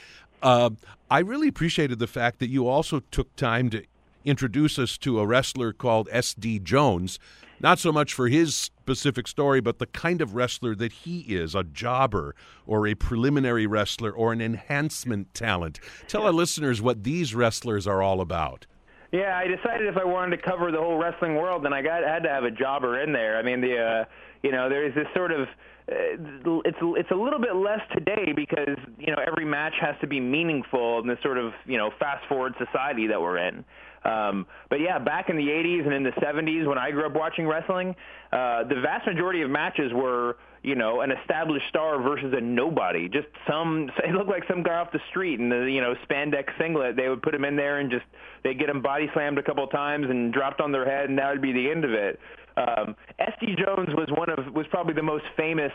Uh, 0.43 0.69
I 1.09 1.19
really 1.19 1.47
appreciated 1.47 1.97
the 1.97 2.07
fact 2.07 2.37
that 2.37 2.49
you 2.49 2.67
also 2.67 2.99
took 3.09 3.35
time 3.35 3.71
to 3.71 3.83
introduce 4.25 4.77
us 4.77 4.97
to 4.97 5.19
a 5.19 5.25
wrestler 5.25 5.71
called 5.71 6.09
S.D. 6.11 6.59
Jones. 6.59 7.19
Not 7.59 7.79
so 7.79 7.91
much 7.91 8.13
for 8.13 8.27
his 8.27 8.55
specific 8.55 9.27
story, 9.27 9.61
but 9.61 9.79
the 9.79 9.85
kind 9.85 10.21
of 10.21 10.35
wrestler 10.35 10.75
that 10.75 10.91
he 10.91 11.21
is 11.21 11.55
a 11.55 11.63
jobber 11.63 12.35
or 12.65 12.85
a 12.85 12.95
preliminary 12.95 13.65
wrestler 13.65 14.11
or 14.11 14.33
an 14.33 14.41
enhancement 14.41 15.33
talent. 15.33 15.79
Tell 16.07 16.25
our 16.25 16.33
listeners 16.33 16.81
what 16.81 17.03
these 17.03 17.33
wrestlers 17.33 17.87
are 17.87 18.01
all 18.01 18.19
about. 18.19 18.65
Yeah, 19.11 19.37
I 19.37 19.47
decided 19.47 19.87
if 19.87 19.95
I 19.95 20.03
wanted 20.03 20.35
to 20.35 20.43
cover 20.43 20.71
the 20.71 20.79
whole 20.79 20.97
wrestling 20.97 21.35
world, 21.35 21.63
then 21.63 21.71
I 21.71 21.81
got 21.81 22.03
had 22.03 22.23
to 22.23 22.29
have 22.29 22.43
a 22.43 22.51
jobber 22.51 23.01
in 23.01 23.13
there. 23.13 23.37
I 23.37 23.43
mean, 23.43 23.61
the 23.61 23.77
uh, 23.77 24.05
you 24.45 24.51
know 24.51 24.69
there 24.69 24.85
is 24.85 24.93
this 24.93 25.07
sort 25.15 25.31
of 25.31 25.47
uh, 25.91 26.61
it's 26.65 26.77
it's 26.81 27.11
a 27.11 27.15
little 27.15 27.39
bit 27.39 27.55
less 27.55 27.81
today 27.93 28.31
because 28.35 28.77
you 28.99 29.07
know 29.07 29.17
every 29.25 29.45
match 29.45 29.73
has 29.81 29.95
to 30.01 30.07
be 30.07 30.19
meaningful 30.19 30.99
in 30.99 31.07
this 31.07 31.17
sort 31.23 31.39
of 31.39 31.51
you 31.65 31.77
know 31.77 31.89
fast 31.99 32.23
forward 32.27 32.53
society 32.63 33.07
that 33.07 33.19
we're 33.19 33.39
in. 33.39 33.65
Um, 34.03 34.45
but 34.69 34.81
yeah, 34.81 34.99
back 34.99 35.29
in 35.29 35.35
the 35.35 35.47
80s 35.47 35.83
and 35.85 35.93
in 35.93 36.03
the 36.03 36.11
70s 36.11 36.67
when 36.67 36.77
I 36.77 36.91
grew 36.91 37.07
up 37.07 37.15
watching 37.15 37.47
wrestling, 37.47 37.95
uh, 38.31 38.63
the 38.63 38.79
vast 38.79 39.07
majority 39.07 39.41
of 39.41 39.49
matches 39.49 39.91
were, 39.93 40.37
you 40.61 40.75
know, 40.75 41.01
an 41.01 41.11
established 41.11 41.67
star 41.69 41.99
versus 41.99 42.31
a 42.37 42.39
nobody. 42.39 43.09
Just 43.09 43.25
some, 43.49 43.89
it 44.03 44.13
looked 44.13 44.29
like 44.29 44.43
some 44.47 44.61
guy 44.61 44.75
off 44.75 44.91
the 44.91 45.01
street 45.09 45.39
in 45.39 45.49
the, 45.49 45.63
you 45.63 45.81
know, 45.81 45.95
spandex 46.07 46.55
singlet. 46.59 46.95
They 46.95 47.09
would 47.09 47.23
put 47.23 47.33
him 47.33 47.45
in 47.45 47.55
there 47.55 47.79
and 47.79 47.89
just, 47.89 48.05
they'd 48.43 48.59
get 48.59 48.69
him 48.69 48.83
body 48.83 49.09
slammed 49.13 49.39
a 49.39 49.43
couple 49.43 49.65
times 49.69 50.05
and 50.07 50.31
dropped 50.31 50.61
on 50.61 50.71
their 50.71 50.85
head 50.85 51.09
and 51.09 51.17
that 51.17 51.31
would 51.31 51.41
be 51.41 51.51
the 51.51 51.71
end 51.71 51.83
of 51.83 51.91
it. 51.91 52.19
Um, 52.57 52.95
SD 53.19 53.57
Jones 53.57 53.89
was 53.95 54.07
one 54.15 54.29
of, 54.29 54.53
was 54.53 54.65
probably 54.69 54.93
the 54.93 55.03
most 55.03 55.25
famous 55.35 55.73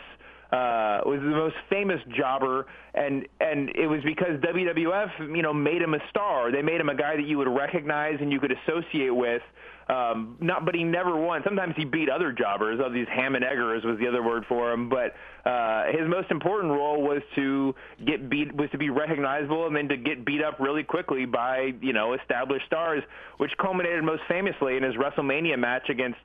uh, 0.51 0.99
was 1.05 1.19
the 1.21 1.29
most 1.29 1.55
famous 1.69 2.01
jobber, 2.13 2.65
and 2.93 3.25
and 3.39 3.69
it 3.69 3.87
was 3.87 4.01
because 4.03 4.37
WWF, 4.41 5.33
you 5.33 5.41
know, 5.41 5.53
made 5.53 5.81
him 5.81 5.93
a 5.93 5.99
star. 6.09 6.51
They 6.51 6.61
made 6.61 6.81
him 6.81 6.89
a 6.89 6.95
guy 6.95 7.15
that 7.15 7.25
you 7.25 7.37
would 7.37 7.47
recognize 7.47 8.17
and 8.19 8.31
you 8.33 8.39
could 8.39 8.51
associate 8.51 9.15
with. 9.15 9.41
Um, 9.87 10.37
not, 10.41 10.65
but 10.65 10.75
he 10.75 10.83
never 10.83 11.15
won. 11.15 11.41
Sometimes 11.45 11.73
he 11.77 11.85
beat 11.85 12.09
other 12.09 12.33
jobbers. 12.33 12.81
Of 12.83 12.91
these 12.91 13.07
ham 13.07 13.35
and 13.35 13.45
eggers 13.45 13.83
was 13.85 13.97
the 13.99 14.07
other 14.07 14.21
word 14.21 14.43
for 14.47 14.71
him. 14.73 14.89
But 14.89 15.15
uh, 15.49 15.85
his 15.91 16.07
most 16.07 16.31
important 16.31 16.73
role 16.73 17.01
was 17.01 17.21
to 17.35 17.73
get 18.05 18.29
beat, 18.29 18.53
was 18.53 18.69
to 18.71 18.77
be 18.77 18.89
recognizable, 18.89 19.67
and 19.67 19.75
then 19.75 19.87
to 19.87 19.95
get 19.95 20.25
beat 20.25 20.43
up 20.43 20.59
really 20.59 20.83
quickly 20.83 21.25
by 21.25 21.71
you 21.81 21.93
know 21.93 22.13
established 22.13 22.65
stars, 22.65 23.03
which 23.37 23.51
culminated 23.57 24.03
most 24.03 24.23
famously 24.27 24.75
in 24.75 24.83
his 24.83 24.95
WrestleMania 24.95 25.57
match 25.57 25.87
against 25.87 26.19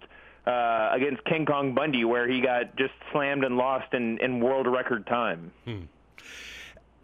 uh, 0.47 0.91
against 0.93 1.25
King 1.25 1.45
Kong 1.45 1.75
Bundy, 1.75 2.05
where 2.05 2.29
he 2.29 2.41
got 2.41 2.76
just 2.76 2.95
slammed 3.12 3.45
and 3.45 3.57
lost 3.57 3.93
in, 3.93 4.19
in 4.19 4.41
world 4.41 4.67
record 4.67 5.07
time. 5.07 5.53
Hmm. 5.65 5.83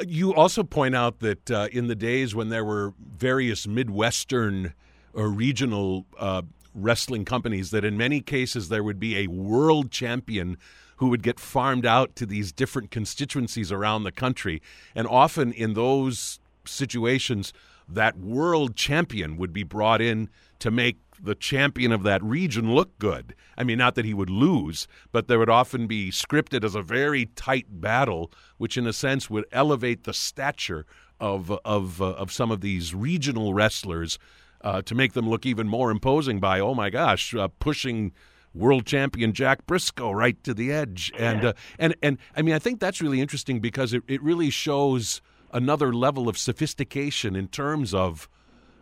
You 0.06 0.34
also 0.34 0.62
point 0.64 0.94
out 0.94 1.20
that 1.20 1.50
uh, 1.50 1.68
in 1.70 1.86
the 1.86 1.94
days 1.94 2.34
when 2.34 2.48
there 2.48 2.64
were 2.64 2.94
various 2.98 3.66
Midwestern 3.66 4.74
or 5.12 5.28
regional 5.28 6.06
uh, 6.18 6.42
wrestling 6.74 7.24
companies, 7.24 7.70
that 7.70 7.84
in 7.84 7.96
many 7.96 8.20
cases 8.20 8.68
there 8.68 8.82
would 8.82 8.98
be 8.98 9.18
a 9.18 9.26
world 9.26 9.90
champion 9.90 10.56
who 10.96 11.08
would 11.08 11.22
get 11.22 11.40
farmed 11.40 11.84
out 11.84 12.14
to 12.16 12.26
these 12.26 12.52
different 12.52 12.90
constituencies 12.90 13.72
around 13.72 14.04
the 14.04 14.12
country. 14.12 14.62
And 14.94 15.06
often 15.06 15.52
in 15.52 15.74
those 15.74 16.38
situations, 16.64 17.52
that 17.88 18.16
world 18.18 18.76
champion 18.76 19.36
would 19.36 19.52
be 19.52 19.64
brought 19.64 20.00
in 20.00 20.30
to 20.60 20.70
make 20.70 20.98
the 21.22 21.34
champion 21.34 21.92
of 21.92 22.02
that 22.02 22.22
region 22.22 22.74
look 22.74 22.98
good. 22.98 23.34
I 23.56 23.64
mean, 23.64 23.78
not 23.78 23.94
that 23.94 24.04
he 24.04 24.14
would 24.14 24.30
lose, 24.30 24.88
but 25.12 25.28
there 25.28 25.38
would 25.38 25.48
often 25.48 25.86
be 25.86 26.10
scripted 26.10 26.64
as 26.64 26.74
a 26.74 26.82
very 26.82 27.26
tight 27.26 27.66
battle, 27.68 28.32
which 28.58 28.76
in 28.76 28.86
a 28.86 28.92
sense 28.92 29.30
would 29.30 29.46
elevate 29.52 30.04
the 30.04 30.12
stature 30.12 30.84
of 31.20 31.52
of 31.64 32.02
uh, 32.02 32.06
of 32.12 32.32
some 32.32 32.50
of 32.50 32.60
these 32.60 32.94
regional 32.94 33.54
wrestlers 33.54 34.18
uh, 34.62 34.82
to 34.82 34.94
make 34.94 35.12
them 35.12 35.28
look 35.28 35.46
even 35.46 35.68
more 35.68 35.90
imposing 35.90 36.40
by 36.40 36.58
oh 36.58 36.74
my 36.74 36.90
gosh, 36.90 37.34
uh, 37.34 37.48
pushing 37.60 38.12
world 38.54 38.84
champion 38.84 39.32
Jack 39.32 39.66
Brisco 39.66 40.12
right 40.14 40.42
to 40.44 40.52
the 40.52 40.72
edge. 40.72 41.12
And 41.18 41.44
uh, 41.44 41.52
and 41.78 41.94
and 42.02 42.18
I 42.36 42.42
mean, 42.42 42.54
I 42.54 42.58
think 42.58 42.80
that's 42.80 43.00
really 43.00 43.20
interesting 43.20 43.60
because 43.60 43.92
it, 43.92 44.02
it 44.08 44.22
really 44.22 44.50
shows 44.50 45.22
another 45.52 45.92
level 45.92 46.28
of 46.28 46.36
sophistication 46.36 47.36
in 47.36 47.46
terms 47.46 47.94
of 47.94 48.28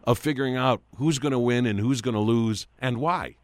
of 0.05 0.19
figuring 0.19 0.57
out 0.57 0.83
who's 0.97 1.19
going 1.19 1.33
to 1.33 1.39
win 1.39 1.67
and 1.67 1.79
who's 1.79 2.01
going 2.01 2.15
to 2.15 2.21
lose 2.21 2.67
and 2.79 2.99
why. 2.99 3.37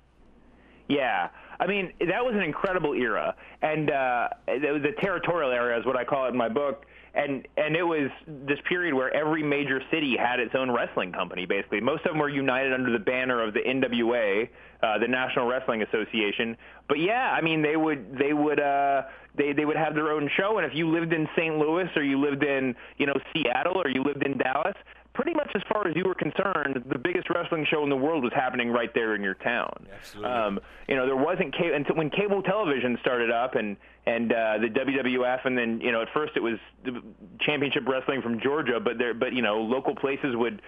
Yeah. 0.88 1.28
I 1.58 1.66
mean, 1.66 1.92
that 2.00 2.24
was 2.24 2.34
an 2.34 2.42
incredible 2.42 2.92
era. 2.92 3.34
And 3.62 3.90
uh, 3.90 4.28
the, 4.46 4.92
territorial 5.00 5.50
era 5.50 5.78
is 5.78 5.86
what 5.86 5.96
I 5.96 6.04
call 6.04 6.26
it 6.26 6.30
in 6.30 6.36
my 6.36 6.48
book. 6.48 6.84
And 7.14 7.48
and 7.56 7.74
it 7.74 7.82
was 7.82 8.10
this 8.26 8.58
period 8.68 8.92
where 8.92 9.10
every 9.16 9.42
major 9.42 9.80
city 9.90 10.16
had 10.18 10.38
its 10.38 10.54
own 10.54 10.70
wrestling 10.70 11.12
company. 11.12 11.46
Basically, 11.46 11.80
most 11.80 12.04
of 12.04 12.12
them 12.12 12.18
were 12.18 12.28
united 12.28 12.74
under 12.74 12.92
the 12.92 12.98
banner 12.98 13.42
of 13.42 13.54
the 13.54 13.60
NWA, 13.60 14.50
uh, 14.82 14.98
the 14.98 15.08
National 15.08 15.46
Wrestling 15.46 15.80
Association. 15.80 16.58
But 16.90 16.98
yeah, 16.98 17.30
I 17.32 17.40
mean, 17.40 17.62
they 17.62 17.76
would 17.76 18.18
they 18.18 18.34
would 18.34 18.60
uh, 18.60 19.04
they 19.34 19.54
they 19.54 19.64
would 19.64 19.78
have 19.78 19.94
their 19.94 20.12
own 20.12 20.28
show. 20.36 20.58
And 20.58 20.70
if 20.70 20.76
you 20.76 20.90
lived 20.90 21.14
in 21.14 21.26
St. 21.34 21.56
Louis 21.56 21.88
or 21.96 22.02
you 22.02 22.20
lived 22.20 22.42
in 22.42 22.74
you 22.98 23.06
know 23.06 23.14
Seattle 23.32 23.80
or 23.80 23.88
you 23.88 24.02
lived 24.04 24.22
in 24.22 24.36
Dallas, 24.36 24.76
pretty 25.16 25.32
much 25.32 25.50
as 25.54 25.62
far 25.72 25.88
as 25.88 25.96
you 25.96 26.04
were 26.04 26.14
concerned, 26.14 26.84
the 26.92 26.98
biggest 26.98 27.30
wrestling 27.30 27.66
show 27.70 27.82
in 27.82 27.88
the 27.88 27.96
world 27.96 28.22
was 28.22 28.32
happening 28.34 28.70
right 28.70 28.92
there 28.94 29.14
in 29.14 29.22
your 29.22 29.34
town. 29.34 29.86
Absolutely. 29.90 30.30
Um, 30.30 30.60
you 30.88 30.94
know, 30.94 31.06
there 31.06 31.16
wasn't 31.16 31.56
cable 31.56 31.74
until 31.74 31.96
when 31.96 32.10
cable 32.10 32.42
television 32.42 32.98
started 33.00 33.30
up 33.30 33.54
and 33.54 33.78
and 34.04 34.30
uh, 34.30 34.58
the 34.58 34.68
WWF, 34.68 35.46
and 35.46 35.56
then 35.56 35.80
you 35.80 35.90
know 35.90 36.02
at 36.02 36.08
first 36.12 36.34
it 36.36 36.42
was 36.42 36.58
the 36.84 37.02
championship 37.40 37.88
wrestling 37.88 38.20
from 38.20 38.40
Georgia, 38.40 38.78
but 38.78 38.98
there, 38.98 39.14
but 39.14 39.32
you 39.32 39.42
know 39.42 39.62
local 39.62 39.96
places 39.96 40.36
would 40.36 40.60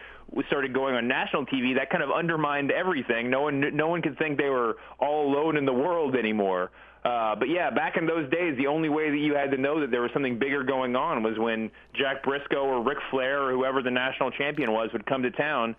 started 0.47 0.73
going 0.73 0.95
on 0.95 1.07
national 1.07 1.45
TV. 1.45 1.77
That 1.77 1.91
kind 1.91 2.03
of 2.03 2.11
undermined 2.11 2.73
everything. 2.73 3.29
No 3.29 3.43
one 3.43 3.77
no 3.77 3.89
one 3.89 4.01
could 4.01 4.17
think 4.19 4.39
they 4.39 4.49
were 4.49 4.79
all 4.99 5.29
alone 5.29 5.59
in 5.59 5.67
the 5.67 5.75
world 5.75 6.17
anymore. 6.17 6.71
Uh, 7.05 7.35
but 7.37 7.49
yeah, 7.49 7.71
back 7.71 7.97
in 7.97 8.07
those 8.07 8.29
days, 8.31 8.57
the 8.59 8.67
only 8.67 8.89
way 8.89 9.11
that 9.11 9.19
you 9.19 9.35
had 9.35 9.51
to 9.51 9.57
know 9.57 9.81
that 9.81 9.91
there 9.91 10.03
was 10.03 10.11
something 10.13 10.39
bigger 10.39 10.65
going 10.65 10.97
on 10.97 11.23
was 11.23 11.39
when 11.39 11.71
Jack 11.95 12.25
Brisco 12.25 12.65
or 12.65 12.83
Ric 12.83 12.99
Flair 13.11 13.43
or 13.43 13.53
whoever 13.53 13.83
the 13.83 13.91
national 13.91 14.31
champion 14.33 14.73
was 14.73 14.91
would 14.93 15.07
come 15.07 15.23
to 15.23 15.31
town. 15.31 15.77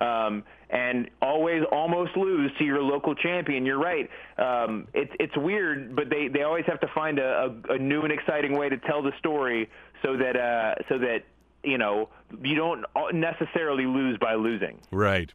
Um, 0.00 0.42
and 0.70 1.10
always 1.20 1.62
almost 1.70 2.16
lose 2.16 2.50
to 2.58 2.64
your 2.64 2.82
local 2.82 3.14
champion. 3.14 3.66
You're 3.66 3.78
right. 3.78 4.08
Um, 4.38 4.88
it's 4.94 5.12
it's 5.20 5.36
weird, 5.36 5.94
but 5.94 6.08
they, 6.08 6.28
they 6.28 6.42
always 6.42 6.64
have 6.66 6.80
to 6.80 6.88
find 6.94 7.18
a, 7.18 7.54
a, 7.68 7.74
a 7.74 7.78
new 7.78 8.00
and 8.00 8.12
exciting 8.12 8.56
way 8.56 8.70
to 8.70 8.78
tell 8.78 9.02
the 9.02 9.12
story 9.18 9.68
so 10.02 10.16
that 10.16 10.34
uh, 10.34 10.74
so 10.88 10.98
that 10.98 11.24
you 11.62 11.78
know 11.78 12.08
you 12.42 12.54
don't 12.54 12.84
necessarily 13.12 13.86
lose 13.86 14.18
by 14.18 14.34
losing. 14.34 14.78
Right. 14.90 15.32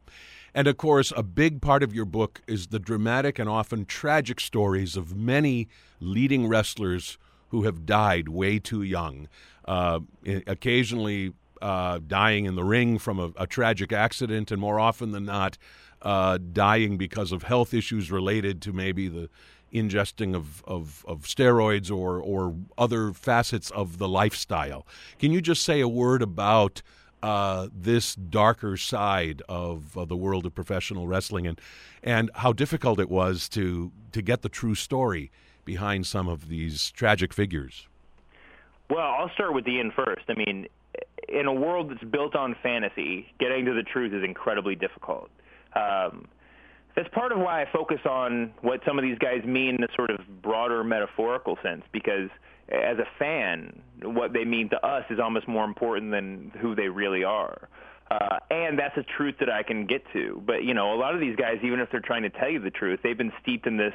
And 0.53 0.67
of 0.67 0.77
course, 0.77 1.13
a 1.15 1.21
big 1.23 1.61
part 1.61 1.83
of 1.83 1.93
your 1.93 2.05
book 2.05 2.41
is 2.47 2.67
the 2.67 2.79
dramatic 2.79 3.37
and 3.37 3.47
often 3.47 3.85
tragic 3.85 4.39
stories 4.39 4.97
of 4.97 5.15
many 5.15 5.67
leading 5.99 6.47
wrestlers 6.47 7.17
who 7.49 7.63
have 7.63 7.85
died 7.85 8.27
way 8.27 8.59
too 8.59 8.81
young, 8.81 9.27
uh, 9.65 9.99
occasionally 10.47 11.33
uh, 11.61 11.99
dying 12.05 12.45
in 12.45 12.55
the 12.55 12.63
ring 12.63 12.97
from 12.97 13.19
a, 13.19 13.31
a, 13.37 13.47
tragic 13.47 13.91
accident, 13.91 14.51
and 14.51 14.59
more 14.59 14.79
often 14.79 15.11
than 15.11 15.25
not, 15.25 15.57
uh, 16.01 16.37
dying 16.53 16.97
because 16.97 17.31
of 17.31 17.43
health 17.43 17.73
issues 17.73 18.11
related 18.11 18.61
to 18.61 18.73
maybe 18.73 19.07
the 19.07 19.29
ingesting 19.73 20.35
of, 20.35 20.63
of, 20.65 21.03
of, 21.07 21.23
steroids 21.23 21.91
or, 21.91 22.19
or 22.21 22.55
other 22.77 23.11
facets 23.11 23.69
of 23.71 23.97
the 23.97 24.07
lifestyle. 24.07 24.87
Can 25.19 25.31
you 25.31 25.41
just 25.41 25.63
say 25.63 25.81
a 25.81 25.87
word 25.87 26.21
about 26.21 26.81
uh, 27.23 27.67
this 27.73 28.15
darker 28.15 28.77
side 28.77 29.41
of 29.49 29.97
uh, 29.97 30.05
the 30.05 30.15
world 30.15 30.45
of 30.45 30.53
professional 30.53 31.07
wrestling 31.07 31.47
and 31.47 31.59
and 32.03 32.29
how 32.35 32.53
difficult 32.53 32.99
it 32.99 33.09
was 33.09 33.49
to 33.49 33.91
to 34.11 34.21
get 34.21 34.43
the 34.43 34.49
true 34.49 34.75
story 34.75 35.31
behind 35.65 36.05
some 36.05 36.27
of 36.27 36.47
these 36.47 36.91
tragic 36.91 37.33
figures. 37.33 37.87
Well, 38.89 38.99
I'll 38.99 39.31
start 39.31 39.53
with 39.53 39.67
end 39.67 39.93
first. 39.93 40.23
I 40.29 40.33
mean, 40.35 40.67
in 41.27 41.45
a 41.45 41.53
world 41.53 41.91
that's 41.91 42.03
built 42.11 42.35
on 42.35 42.55
fantasy, 42.63 43.27
getting 43.39 43.65
to 43.65 43.73
the 43.73 43.83
truth 43.83 44.13
is 44.13 44.23
incredibly 44.23 44.75
difficult. 44.75 45.29
Um, 45.75 46.27
that's 46.95 47.09
part 47.13 47.31
of 47.31 47.39
why 47.39 47.61
I 47.61 47.65
focus 47.71 47.99
on 48.09 48.53
what 48.61 48.81
some 48.85 48.97
of 48.97 49.03
these 49.03 49.19
guys 49.19 49.43
mean 49.45 49.75
in 49.75 49.83
a 49.83 49.93
sort 49.95 50.09
of 50.09 50.19
broader 50.41 50.83
metaphorical 50.83 51.57
sense, 51.63 51.83
because– 51.91 52.29
as 52.69 52.97
a 52.97 53.05
fan, 53.17 53.81
what 54.01 54.33
they 54.33 54.43
mean 54.43 54.69
to 54.69 54.85
us 54.85 55.05
is 55.09 55.19
almost 55.19 55.47
more 55.47 55.63
important 55.63 56.11
than 56.11 56.51
who 56.59 56.75
they 56.75 56.89
really 56.89 57.23
are. 57.23 57.69
Uh, 58.11 58.39
and 58.49 58.77
that's 58.77 58.97
a 58.97 59.03
truth 59.17 59.35
that 59.39 59.49
I 59.49 59.63
can 59.63 59.85
get 59.85 60.01
to. 60.13 60.41
But 60.45 60.63
you 60.63 60.73
know, 60.73 60.93
a 60.93 60.97
lot 60.97 61.13
of 61.13 61.19
these 61.19 61.35
guys, 61.35 61.57
even 61.63 61.79
if 61.79 61.89
they're 61.91 62.01
trying 62.01 62.23
to 62.23 62.29
tell 62.29 62.49
you 62.49 62.59
the 62.59 62.71
truth, 62.71 62.99
they've 63.03 63.17
been 63.17 63.33
steeped 63.41 63.67
in 63.67 63.77
this 63.77 63.93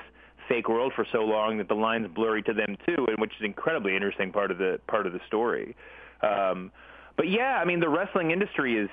fake 0.48 0.68
world 0.68 0.92
for 0.94 1.06
so 1.12 1.20
long 1.20 1.58
that 1.58 1.68
the 1.68 1.74
line's 1.74 2.08
blurry 2.14 2.42
to 2.42 2.52
them 2.52 2.76
too, 2.86 3.06
and 3.08 3.18
which 3.18 3.30
is 3.32 3.40
an 3.40 3.46
incredibly 3.46 3.94
interesting 3.94 4.32
part 4.32 4.50
of 4.50 4.58
the 4.58 4.80
part 4.86 5.06
of 5.06 5.12
the 5.12 5.20
story. 5.26 5.76
Um, 6.22 6.70
but 7.16 7.28
yeah, 7.28 7.58
I 7.60 7.64
mean, 7.64 7.80
the 7.80 7.88
wrestling 7.88 8.30
industry 8.30 8.78
is 8.78 8.90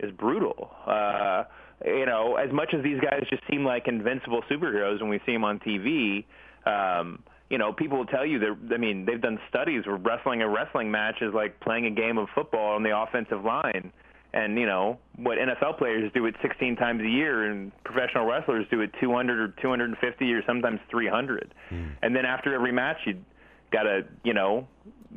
is 0.00 0.10
brutal. 0.12 0.70
Uh, 0.86 1.44
you 1.84 2.06
know, 2.06 2.36
as 2.36 2.52
much 2.52 2.74
as 2.74 2.82
these 2.82 3.00
guys 3.00 3.22
just 3.30 3.42
seem 3.50 3.64
like 3.64 3.88
invincible 3.88 4.42
superheroes 4.50 5.00
when 5.00 5.10
we 5.10 5.20
see 5.26 5.32
them 5.32 5.44
on 5.44 5.58
TV. 5.60 6.24
Um, 6.66 7.22
you 7.50 7.58
know, 7.58 7.72
people 7.72 7.98
will 7.98 8.06
tell 8.06 8.24
you 8.24 8.38
that. 8.38 8.74
I 8.74 8.78
mean, 8.78 9.04
they've 9.04 9.20
done 9.20 9.38
studies 9.48 9.86
where 9.86 9.96
wrestling 9.96 10.42
a 10.42 10.48
wrestling 10.48 10.90
match 10.90 11.16
is 11.20 11.34
like 11.34 11.60
playing 11.60 11.86
a 11.86 11.90
game 11.90 12.18
of 12.18 12.28
football 12.34 12.74
on 12.74 12.82
the 12.82 12.96
offensive 12.98 13.44
line. 13.44 13.92
And 14.32 14.58
you 14.58 14.66
know 14.66 14.98
what 15.16 15.38
NFL 15.38 15.78
players 15.78 16.10
do 16.12 16.26
it 16.26 16.34
16 16.42 16.74
times 16.74 17.02
a 17.02 17.08
year, 17.08 17.44
and 17.48 17.70
professional 17.84 18.26
wrestlers 18.26 18.66
do 18.68 18.80
it 18.80 18.90
200 19.00 19.38
or 19.38 19.54
250 19.62 20.32
or 20.32 20.42
sometimes 20.44 20.80
300. 20.90 21.54
Mm. 21.70 21.92
And 22.02 22.16
then 22.16 22.24
after 22.26 22.52
every 22.52 22.72
match, 22.72 22.96
you 23.06 23.16
got 23.74 23.82
to 23.84 24.04
you 24.22 24.34
know 24.34 24.66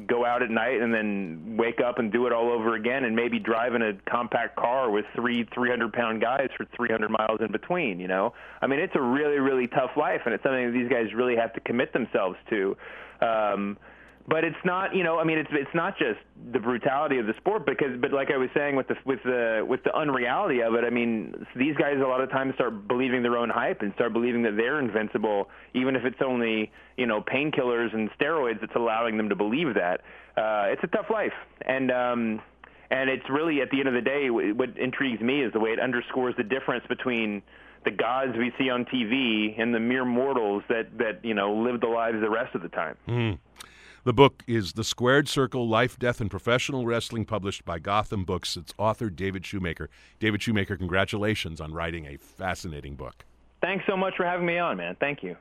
go 0.06 0.26
out 0.26 0.44
at 0.44 0.52
night 0.52 0.80
and 0.80 0.94
then 0.94 1.58
wake 1.58 1.80
up 1.82 1.98
and 1.98 2.12
do 2.12 2.28
it 2.28 2.34
all 2.34 2.52
over 2.52 2.76
again 2.76 3.04
and 3.04 3.16
maybe 3.16 3.40
drive 3.40 3.74
in 3.74 3.82
a 3.82 3.94
compact 4.08 4.56
car 4.56 4.92
with 4.92 5.06
three 5.16 5.48
300 5.56 5.92
pound 5.92 6.22
guys 6.22 6.50
for 6.56 6.68
300 6.76 7.10
miles 7.10 7.40
in 7.42 7.52
between 7.52 8.00
you 8.00 8.08
know? 8.08 8.34
I 8.62 8.68
mean 8.68 8.80
it's 8.80 8.96
a 8.96 9.02
really 9.02 9.40
really 9.40 9.68
tough 9.68 9.92
life 9.98 10.22
and 10.26 10.34
it's 10.34 10.44
something 10.44 10.68
that 10.68 10.74
these 10.74 10.90
guys 10.90 11.14
really 11.16 11.36
have 11.36 11.54
to 11.54 11.60
commit 11.62 11.94
themselves 11.94 12.38
to. 12.50 12.78
Um 13.22 13.78
but 14.27 14.43
it's 14.43 14.57
not 14.65 14.93
you 14.96 15.03
know 15.03 15.19
i 15.19 15.24
mean 15.24 15.38
it's 15.38 15.50
it's 15.51 15.74
not 15.74 15.98
just 15.98 16.19
the 16.51 16.60
brutality 16.60 17.17
of 17.17 17.25
the 17.25 17.34
sport 17.38 17.65
because 17.65 17.98
but 18.00 18.12
like 18.12 18.29
i 18.31 18.38
was 18.38 18.50
saying 18.53 18.75
with 18.75 18.88
the 18.88 18.96
with 19.05 19.22
the 19.24 19.65
with 19.67 19.84
the 19.84 19.96
unreality 19.96 20.62
of 20.62 20.74
it 20.75 20.84
i 20.84 20.89
mean 20.89 21.34
these 21.55 21.75
guys 21.77 21.96
a 21.98 22.07
lot 22.07 22.22
of 22.22 22.29
times 22.29 22.53
start 22.55 22.88
believing 22.88 23.24
their 23.24 23.38
own 23.38 23.50
hype 23.50 23.81
and 23.81 23.93
start 23.93 24.13
believing 24.13 24.43
that 24.43 24.55
they're 24.57 24.79
invincible 24.79 25.50
even 25.74 25.96
if 25.96 26.03
it's 26.03 26.22
only 26.25 26.72
you 26.98 27.05
know 27.05 27.22
painkillers 27.22 27.93
and 27.93 28.10
steroids 28.19 28.60
that's 28.60 28.75
allowing 28.75 29.17
them 29.17 29.29
to 29.29 29.36
believe 29.36 29.74
that 29.74 30.01
uh 30.38 30.67
it's 30.67 30.84
a 30.84 30.88
tough 30.88 31.10
life 31.10 31.34
and 31.62 31.91
um 31.91 32.41
and 32.89 33.10
it's 33.10 33.29
really 33.29 33.62
at 33.62 33.69
the 33.72 33.79
end 33.79 33.88
of 33.88 33.93
the 33.93 34.01
day 34.01 34.29
what 34.29 34.77
intrigues 34.77 35.22
me 35.22 35.41
is 35.41 35.53
the 35.53 35.60
way 35.60 35.72
it 35.72 35.79
underscores 35.79 36.36
the 36.38 36.43
difference 36.43 36.86
between 36.88 37.41
the 37.86 37.91
gods 37.91 38.34
we 38.38 38.51
see 38.57 38.69
on 38.69 38.84
TV 38.84 39.60
and 39.62 39.74
the 39.74 39.79
mere 39.79 40.03
mortals 40.03 40.63
that 40.67 40.98
that 40.98 41.24
you 41.24 41.34
know 41.34 41.53
live 41.53 41.79
the 41.79 41.88
lives 41.88 42.19
the 42.19 42.29
rest 42.29 42.53
of 42.53 42.62
the 42.62 42.67
time. 42.67 42.98
Mm. 43.07 43.38
The 44.08 44.14
book 44.14 44.42
is 44.48 44.72
The 44.72 44.86
Squared 44.86 45.28
Circle 45.28 45.68
Life, 45.68 46.00
Death, 46.00 46.22
and 46.22 46.32
Professional 46.32 46.86
Wrestling, 46.86 47.26
published 47.26 47.66
by 47.66 47.78
Gotham 47.78 48.24
Books. 48.24 48.56
It's 48.56 48.74
author 48.78 49.10
David 49.10 49.46
Shoemaker. 49.46 49.90
David 50.18 50.42
Shoemaker, 50.42 50.78
congratulations 50.78 51.60
on 51.60 51.74
writing 51.74 52.06
a 52.06 52.16
fascinating 52.16 52.96
book. 52.96 53.26
Thanks 53.60 53.84
so 53.86 53.98
much 53.98 54.14
for 54.16 54.24
having 54.24 54.46
me 54.46 54.60
on, 54.60 54.78
man. 54.78 54.96
Thank 54.98 55.24
you. 55.24 55.36